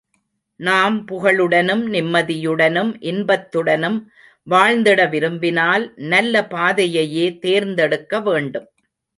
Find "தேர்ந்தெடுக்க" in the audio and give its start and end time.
7.39-8.21